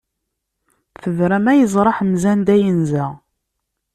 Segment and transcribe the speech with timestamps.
[1.01, 3.05] Tebra ma yeẓra Ḥemza anda yenza!